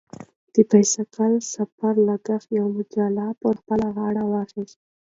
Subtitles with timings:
[0.53, 4.77] د بایسکل سفر لګښت یوه مجله پر خپله غاړه واخیست.